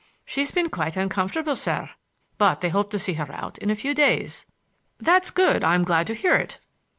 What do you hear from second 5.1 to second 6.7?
good; I'm glad to hear it."